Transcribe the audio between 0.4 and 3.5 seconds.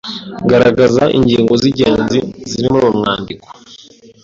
Garagaza ingingo z’ingenzi ziri muri uyu mwandiko